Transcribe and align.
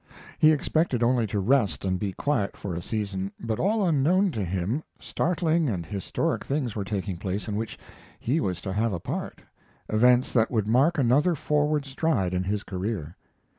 He 0.39 0.51
expected 0.51 1.03
only 1.03 1.27
to 1.27 1.39
rest 1.39 1.85
and 1.85 1.99
be 1.99 2.11
quiet 2.13 2.57
for 2.57 2.73
a 2.73 2.81
season, 2.81 3.31
but 3.39 3.59
all 3.59 3.87
unknown 3.87 4.31
to 4.31 4.43
him 4.43 4.81
startling 4.99 5.69
and 5.69 5.85
historic 5.85 6.43
things 6.43 6.75
were 6.75 6.83
taking 6.83 7.17
place 7.17 7.47
in 7.47 7.55
which 7.55 7.77
he 8.19 8.39
was 8.39 8.61
to 8.61 8.73
have 8.73 8.93
a 8.93 8.99
part 8.99 9.41
events 9.89 10.31
that 10.31 10.49
would 10.49 10.67
mark 10.67 10.97
another 10.97 11.35
forward 11.35 11.85
stride 11.85 12.33
in 12.33 12.45
his 12.45 12.63
career. 12.63 13.15